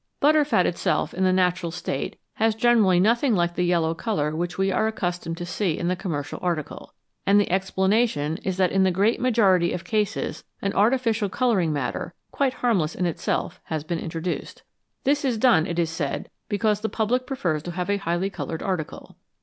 [0.19, 4.57] Butter fat itself in the natural state has generally nothing like the yellow colour which
[4.57, 6.95] we are accustomed to see in the commercial article,
[7.27, 12.15] and the explanation is that in the great majority of cases an artificial colouring matter,
[12.31, 14.63] quite harmless in itself, has been introduced.
[15.03, 18.63] This is done, it is said, because the public prefers to have a highly coloured
[18.63, 19.17] article.